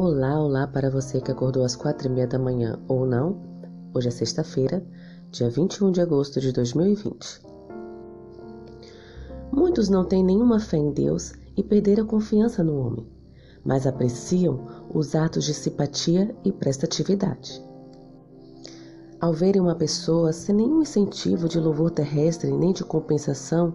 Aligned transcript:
Olá, 0.00 0.40
olá 0.40 0.64
para 0.64 0.88
você 0.88 1.20
que 1.20 1.32
acordou 1.32 1.64
às 1.64 1.74
quatro 1.74 2.06
e 2.06 2.10
meia 2.12 2.28
da 2.28 2.38
manhã 2.38 2.78
ou 2.86 3.04
não. 3.04 3.36
Hoje 3.92 4.06
é 4.06 4.10
sexta-feira, 4.12 4.80
dia 5.32 5.50
21 5.50 5.90
de 5.90 6.00
agosto 6.00 6.40
de 6.40 6.52
2020. 6.52 7.42
Muitos 9.50 9.88
não 9.88 10.04
têm 10.04 10.22
nenhuma 10.22 10.60
fé 10.60 10.76
em 10.76 10.92
Deus 10.92 11.32
e 11.56 11.64
perderam 11.64 12.06
confiança 12.06 12.62
no 12.62 12.78
homem, 12.78 13.08
mas 13.64 13.88
apreciam 13.88 14.86
os 14.94 15.16
atos 15.16 15.44
de 15.44 15.52
simpatia 15.52 16.32
e 16.44 16.52
prestatividade. 16.52 17.60
Ao 19.20 19.32
verem 19.32 19.60
uma 19.60 19.74
pessoa 19.74 20.32
sem 20.32 20.54
nenhum 20.54 20.80
incentivo 20.80 21.48
de 21.48 21.58
louvor 21.58 21.90
terrestre 21.90 22.52
nem 22.52 22.72
de 22.72 22.84
compensação, 22.84 23.74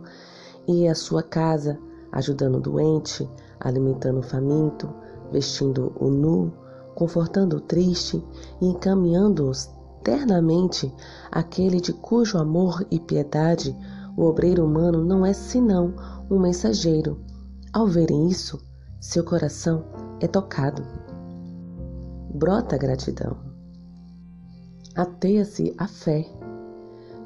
ir 0.70 0.88
à 0.88 0.96
sua 0.96 1.21
casa, 1.21 1.78
ajudando 2.14 2.55
o 2.55 2.62
doente, 2.62 3.30
alimentando 3.60 4.20
o 4.20 4.24
faminto, 4.24 5.02
vestindo 5.34 5.92
o 6.00 6.10
nu, 6.10 6.54
confortando 6.96 7.58
o 7.58 7.62
triste 7.62 8.24
e 8.62 8.68
encaminhando-os 8.68 9.70
ternamente 10.04 10.94
aquele 11.32 11.82
de 11.82 11.91
cujo 11.91 12.38
amor 12.38 12.86
e 12.91 13.00
piedade 13.00 13.76
o 14.16 14.26
obreiro 14.26 14.64
humano 14.64 15.04
não 15.04 15.26
é 15.26 15.34
senão 15.34 15.94
um 16.30 16.40
mensageiro. 16.40 17.20
Ao 17.74 17.88
verem 17.88 18.27
isso, 18.27 18.64
seu 19.00 19.24
coração 19.24 19.84
é 20.20 20.27
tocado. 20.27 20.84
Brota 22.34 22.76
a 22.76 22.77
gratidão. 22.77 23.38
Ateia-se 24.96 25.74
a 25.80 25.88
fé. 25.88 26.30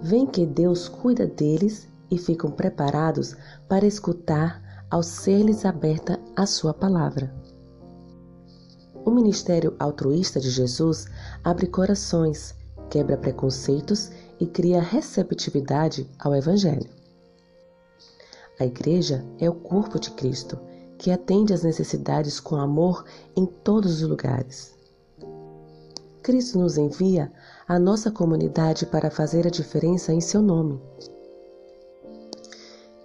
Vem 0.02 0.26
que 0.26 0.46
Deus 0.46 0.88
cuida 0.88 1.28
deles 1.28 1.90
e 2.10 2.18
ficam 2.18 2.50
preparados 2.50 3.36
para 3.68 3.86
escutar 3.86 4.62
ao 4.90 5.04
ser-lhes 5.04 5.66
aberta 5.66 6.18
a 6.36 6.46
sua 6.46 6.74
palavra. 6.74 7.34
O 9.08 9.09
ministério 9.09 9.73
altruísta 9.80 10.38
de 10.38 10.50
Jesus 10.50 11.05
abre 11.41 11.66
corações, 11.66 12.53
quebra 12.89 13.16
preconceitos 13.16 14.11
e 14.38 14.45
cria 14.45 14.81
receptividade 14.81 16.09
ao 16.19 16.36
Evangelho. 16.36 16.89
A 18.59 18.66
Igreja 18.66 19.25
é 19.39 19.50
o 19.50 19.53
corpo 19.53 19.97
de 19.97 20.11
Cristo, 20.11 20.59
que 20.97 21.09
atende 21.09 21.53
às 21.53 21.63
necessidades 21.63 22.41
com 22.41 22.58
amor 22.58 23.05
em 23.33 23.45
todos 23.45 24.02
os 24.02 24.09
lugares. 24.09 24.75
Cristo 26.22 26.59
nos 26.59 26.78
envia 26.78 27.31
à 27.66 27.80
nossa 27.80 28.11
comunidade 28.11 28.85
para 28.85 29.09
fazer 29.09 29.47
a 29.47 29.50
diferença 29.50 30.11
em 30.11 30.19
seu 30.19 30.41
nome. 30.41 30.81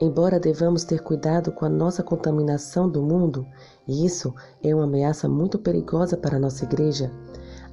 Embora 0.03 0.41
devamos 0.41 0.83
ter 0.83 1.01
cuidado 1.01 1.53
com 1.53 1.65
a 1.65 1.69
nossa 1.69 2.03
contaminação 2.03 2.91
do 2.91 3.01
mundo, 3.01 3.47
e 3.87 4.05
isso 4.05 4.35
é 4.61 4.75
uma 4.75 4.83
ameaça 4.83 5.29
muito 5.29 5.61
perigosa 5.61 6.17
para 6.17 6.41
nossa 6.41 6.65
igreja, 6.65 7.09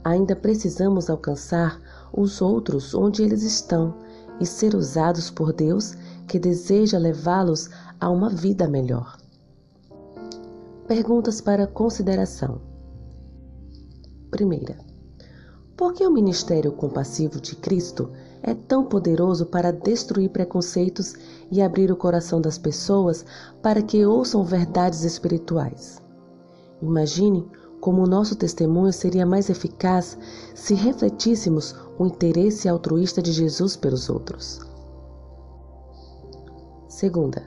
ainda 0.04 0.36
precisamos 0.36 1.10
alcançar 1.10 1.82
os 2.14 2.40
outros 2.40 2.94
onde 2.94 3.24
eles 3.24 3.42
estão 3.42 3.96
e 4.40 4.46
ser 4.46 4.76
usados 4.76 5.32
por 5.32 5.52
Deus 5.52 5.96
que 6.28 6.38
deseja 6.38 7.00
levá-los 7.00 7.68
a 8.00 8.12
uma 8.12 8.30
vida 8.30 8.68
melhor. 8.68 9.18
Perguntas 10.88 11.42
para 11.42 11.66
consideração. 11.66 12.62
Primeira. 14.30 14.89
Por 15.80 15.94
que 15.94 16.06
o 16.06 16.12
ministério 16.12 16.74
compassivo 16.74 17.40
de 17.40 17.56
Cristo 17.56 18.12
é 18.44 18.54
tão 18.54 18.84
poderoso 18.84 19.46
para 19.46 19.72
destruir 19.72 20.30
preconceitos 20.30 21.14
e 21.50 21.62
abrir 21.62 21.90
o 21.90 21.96
coração 21.96 22.42
das 22.42 22.58
pessoas 22.58 23.26
para 23.62 23.82
que 23.82 24.06
ouçam 24.06 24.44
verdades 24.44 25.06
espirituais. 25.06 26.02
Imagine 26.82 27.48
como 27.80 28.04
o 28.04 28.06
nosso 28.06 28.36
testemunho 28.36 28.92
seria 28.92 29.26
mais 29.26 29.50
eficaz 29.50 30.18
se 30.54 30.74
refletíssemos 30.74 31.74
o 31.98 32.06
interesse 32.06 32.68
altruísta 32.68 33.22
de 33.22 33.32
Jesus 33.32 33.78
pelos 33.78 34.10
outros. 34.10 34.60
Segunda, 36.90 37.42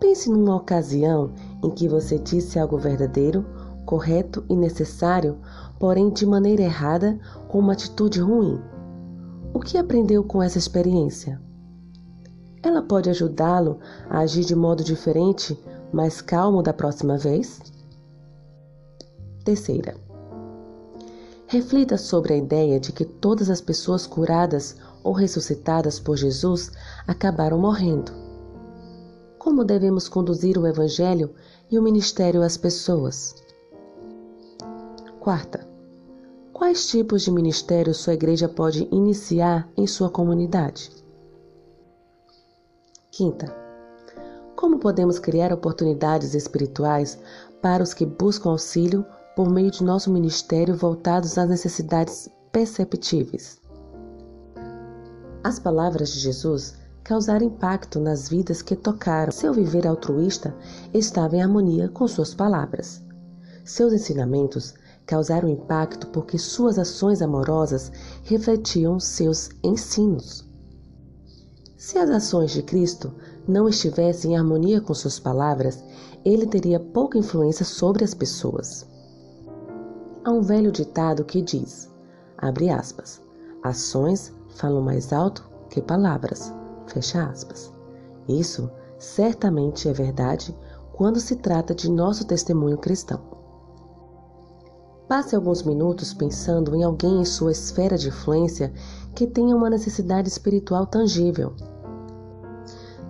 pense 0.00 0.28
numa 0.28 0.56
ocasião 0.56 1.30
em 1.62 1.70
que 1.70 1.86
você 1.86 2.18
disse 2.18 2.58
algo 2.58 2.78
verdadeiro, 2.78 3.46
correto 3.84 4.44
e 4.48 4.56
necessário, 4.56 5.38
porém 5.78 6.10
de 6.10 6.24
maneira 6.26 6.62
errada, 6.62 7.18
com 7.48 7.58
uma 7.58 7.72
atitude 7.72 8.20
ruim 8.20 8.60
o 9.54 9.60
que 9.60 9.76
aprendeu 9.76 10.24
com 10.24 10.42
essa 10.42 10.58
experiência? 10.58 11.40
Ela 12.62 12.80
pode 12.80 13.10
ajudá-lo 13.10 13.80
a 14.08 14.20
agir 14.20 14.44
de 14.44 14.54
modo 14.54 14.82
diferente, 14.82 15.58
mais 15.92 16.22
calmo 16.22 16.62
da 16.62 16.72
próxima 16.72 17.18
vez? 17.18 17.60
Terceira. 19.44 19.94
Reflita 21.46 21.98
sobre 21.98 22.32
a 22.32 22.36
ideia 22.36 22.80
de 22.80 22.92
que 22.92 23.04
todas 23.04 23.50
as 23.50 23.60
pessoas 23.60 24.06
curadas 24.06 24.76
ou 25.04 25.12
ressuscitadas 25.12 26.00
por 26.00 26.16
Jesus 26.16 26.70
acabaram 27.06 27.58
morrendo. 27.58 28.10
Como 29.38 29.64
devemos 29.64 30.08
conduzir 30.08 30.56
o 30.56 30.66
Evangelho 30.66 31.34
e 31.70 31.78
o 31.78 31.82
ministério 31.82 32.42
às 32.42 32.56
pessoas? 32.56 33.34
Quarta. 35.22 35.64
Quais 36.52 36.88
tipos 36.88 37.22
de 37.22 37.30
ministério 37.30 37.94
sua 37.94 38.14
igreja 38.14 38.48
pode 38.48 38.88
iniciar 38.90 39.68
em 39.76 39.86
sua 39.86 40.10
comunidade? 40.10 40.90
Quinta, 43.08 43.54
como 44.56 44.80
podemos 44.80 45.20
criar 45.20 45.52
oportunidades 45.52 46.34
espirituais 46.34 47.20
para 47.62 47.84
os 47.84 47.94
que 47.94 48.04
buscam 48.04 48.50
auxílio 48.50 49.06
por 49.36 49.48
meio 49.48 49.70
de 49.70 49.84
nosso 49.84 50.12
ministério 50.12 50.74
voltados 50.74 51.38
às 51.38 51.48
necessidades 51.48 52.28
perceptíveis? 52.50 53.60
As 55.44 55.60
palavras 55.60 56.10
de 56.10 56.18
Jesus 56.18 56.74
causaram 57.04 57.46
impacto 57.46 58.00
nas 58.00 58.28
vidas 58.28 58.60
que 58.60 58.74
tocaram. 58.74 59.30
Seu 59.30 59.54
viver 59.54 59.86
altruísta 59.86 60.52
estava 60.92 61.36
em 61.36 61.42
harmonia 61.42 61.88
com 61.88 62.08
suas 62.08 62.34
palavras. 62.34 63.00
Seus 63.64 63.92
ensinamentos 63.92 64.74
causaram 65.06 65.48
impacto 65.48 66.06
porque 66.08 66.38
suas 66.38 66.78
ações 66.78 67.20
amorosas 67.20 67.90
refletiam 68.24 68.98
seus 69.00 69.50
ensinos. 69.62 70.48
Se 71.76 71.98
as 71.98 72.10
ações 72.10 72.52
de 72.52 72.62
Cristo 72.62 73.12
não 73.46 73.68
estivessem 73.68 74.32
em 74.32 74.36
harmonia 74.36 74.80
com 74.80 74.94
suas 74.94 75.18
palavras, 75.18 75.82
ele 76.24 76.46
teria 76.46 76.78
pouca 76.78 77.18
influência 77.18 77.64
sobre 77.64 78.04
as 78.04 78.14
pessoas. 78.14 78.86
Há 80.24 80.30
um 80.30 80.42
velho 80.42 80.70
ditado 80.70 81.24
que 81.24 81.42
diz, 81.42 81.90
abre 82.38 82.70
aspas, 82.70 83.20
ações 83.62 84.32
falam 84.50 84.80
mais 84.80 85.12
alto 85.12 85.50
que 85.68 85.82
palavras, 85.82 86.54
fecha 86.86 87.24
aspas. 87.24 87.72
Isso 88.28 88.70
certamente 88.98 89.88
é 89.88 89.92
verdade 89.92 90.56
quando 90.92 91.18
se 91.18 91.34
trata 91.34 91.74
de 91.74 91.90
nosso 91.90 92.24
testemunho 92.24 92.78
cristão. 92.78 93.41
Passe 95.12 95.36
alguns 95.36 95.62
minutos 95.62 96.14
pensando 96.14 96.74
em 96.74 96.82
alguém 96.82 97.20
em 97.20 97.24
sua 97.26 97.52
esfera 97.52 97.98
de 97.98 98.08
influência 98.08 98.72
que 99.14 99.26
tenha 99.26 99.54
uma 99.54 99.68
necessidade 99.68 100.26
espiritual 100.26 100.86
tangível. 100.86 101.52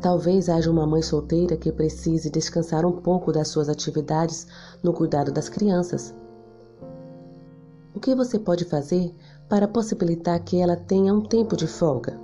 Talvez 0.01 0.49
haja 0.49 0.69
uma 0.69 0.85
mãe 0.85 1.01
solteira 1.01 1.57
que 1.57 1.71
precise 1.71 2.29
descansar 2.29 2.85
um 2.85 2.91
pouco 2.91 3.31
das 3.31 3.47
suas 3.47 3.69
atividades 3.69 4.49
no 4.83 4.93
cuidado 4.93 5.31
das 5.31 5.49
crianças. 5.49 6.13
O 7.95 8.01
que 8.01 8.17
você 8.17 8.37
pode 8.37 8.65
fazer 8.65 9.15
para 9.49 9.69
possibilitar 9.69 10.43
que 10.43 10.61
ela 10.61 10.75
tenha 10.75 11.15
um 11.15 11.21
tempo 11.21 11.55
de 11.55 11.69
folga? 11.69 12.19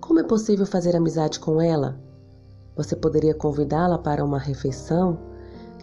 Como 0.00 0.18
é 0.18 0.24
possível 0.24 0.66
fazer 0.66 0.96
amizade 0.96 1.38
com 1.38 1.60
ela? 1.60 2.00
Você 2.74 2.96
poderia 2.96 3.32
convidá-la 3.32 3.96
para 3.96 4.24
uma 4.24 4.40
refeição? 4.40 5.35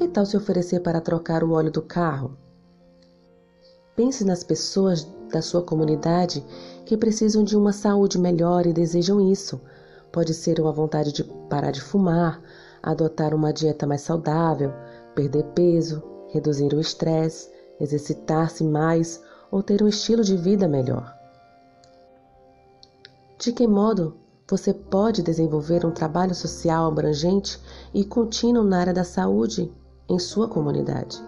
Que 0.04 0.10
tal 0.10 0.26
se 0.26 0.36
oferecer 0.36 0.82
para 0.82 1.00
trocar 1.00 1.46
o 1.46 1.54
óleo 1.54 1.72
do 1.72 1.82
carro? 1.82 2.38
Pense 3.96 4.26
nas 4.26 4.44
pessoas 4.44 5.08
da 5.32 5.42
sua 5.42 5.62
comunidade 5.62 6.46
que 6.86 6.98
precisam 6.98 7.42
de 7.42 7.56
uma 7.56 7.72
saúde 7.72 8.20
melhor 8.20 8.68
e 8.68 8.74
desejam 8.74 9.22
isso. 9.22 9.62
Pode 10.12 10.34
ser 10.34 10.60
uma 10.60 10.74
vontade 10.74 11.14
de 11.14 11.24
parar 11.50 11.72
de 11.72 11.80
fumar, 11.80 12.42
adotar 12.84 13.34
uma 13.34 13.54
dieta 13.54 13.88
mais 13.88 14.02
saudável, 14.02 14.74
perder 15.16 15.46
peso, 15.56 16.04
reduzir 16.28 16.74
o 16.74 16.82
estresse, 16.82 17.50
exercitar-se 17.80 18.62
mais 18.62 19.24
ou 19.50 19.64
ter 19.64 19.82
um 19.82 19.88
estilo 19.88 20.22
de 20.22 20.36
vida 20.36 20.68
melhor. 20.68 21.18
De 23.40 23.54
que 23.54 23.66
modo 23.66 24.18
você 24.50 24.74
pode 24.74 25.24
desenvolver 25.24 25.86
um 25.86 25.92
trabalho 25.92 26.36
social 26.36 26.88
abrangente 26.88 27.58
e 27.94 28.04
contínuo 28.04 28.66
na 28.66 28.82
área 28.82 28.94
da 28.94 29.06
saúde 29.06 29.72
em 30.10 30.20
sua 30.20 30.48
comunidade. 30.48 31.22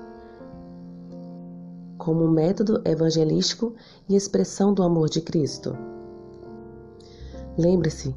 Como 1.97 2.27
método 2.29 2.81
evangelístico 2.85 3.73
e 4.07 4.15
expressão 4.15 4.73
do 4.73 4.83
amor 4.83 5.09
de 5.09 5.21
Cristo. 5.21 5.75
Lembre-se 7.57 8.15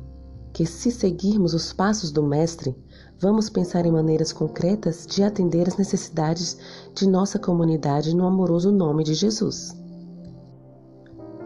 que, 0.52 0.66
se 0.66 0.90
seguirmos 0.90 1.54
os 1.54 1.72
passos 1.72 2.10
do 2.10 2.22
Mestre, 2.22 2.76
vamos 3.20 3.48
pensar 3.48 3.86
em 3.86 3.92
maneiras 3.92 4.32
concretas 4.32 5.06
de 5.06 5.22
atender 5.22 5.68
as 5.68 5.76
necessidades 5.76 6.58
de 6.94 7.08
nossa 7.08 7.38
comunidade 7.38 8.14
no 8.14 8.26
amoroso 8.26 8.72
nome 8.72 9.04
de 9.04 9.14
Jesus. 9.14 9.76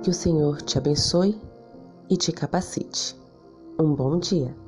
Que 0.02 0.10
o 0.10 0.14
Senhor 0.14 0.62
te 0.62 0.78
abençoe 0.78 1.40
e 2.08 2.16
te 2.16 2.32
capacite. 2.32 3.16
Um 3.78 3.94
bom 3.94 4.18
dia. 4.18 4.61